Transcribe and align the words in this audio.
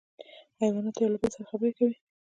حیوانات 0.59 0.95
له 0.97 1.03
یو 1.07 1.19
بل 1.21 1.29
سره 1.35 1.49
خبرې 1.51 1.73
کوي 1.77 1.95